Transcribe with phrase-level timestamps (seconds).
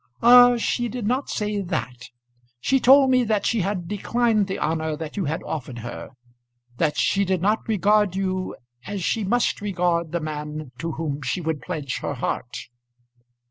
[0.23, 2.09] "Ah, she did not say that.
[2.59, 6.09] She told me that she had declined the honour that you had offered her;
[6.77, 8.55] that she did not regard you
[8.87, 12.67] as she must regard the man to whom she would pledge her heart."